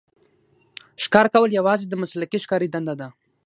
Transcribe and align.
ښکار 1.03 1.27
کول 1.33 1.49
یوازې 1.59 1.85
د 1.87 1.93
مسلکي 2.01 2.37
ښکاري 2.43 2.67
دنده 2.71 2.93
ده. 2.99 3.07